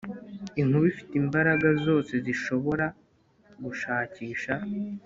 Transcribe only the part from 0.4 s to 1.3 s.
inkuba ifite